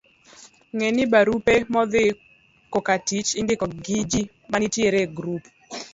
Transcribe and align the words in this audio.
Ng'e 0.75 0.89
ni, 0.95 1.03
barupe 1.11 1.53
modhi 1.73 2.03
kokatich 2.71 3.29
indiko 3.41 3.65
gi 3.85 3.97
ji 4.11 4.21
manitiere 4.51 4.99
e 5.05 5.07
grup 5.17 5.43